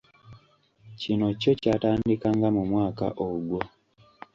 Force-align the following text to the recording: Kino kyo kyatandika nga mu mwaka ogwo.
Kino 1.01 1.27
kyo 1.41 1.51
kyatandika 1.61 2.27
nga 2.35 2.47
mu 2.55 2.63
mwaka 2.69 3.05
ogwo. 3.27 3.59